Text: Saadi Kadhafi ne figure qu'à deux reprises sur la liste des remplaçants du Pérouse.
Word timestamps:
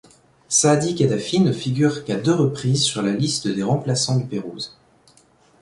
Saadi 0.49 0.95
Kadhafi 0.95 1.41
ne 1.41 1.51
figure 1.53 2.03
qu'à 2.03 2.15
deux 2.15 2.33
reprises 2.33 2.83
sur 2.83 3.03
la 3.03 3.13
liste 3.13 3.47
des 3.47 3.61
remplaçants 3.61 4.17
du 4.17 4.25
Pérouse. 4.25 4.75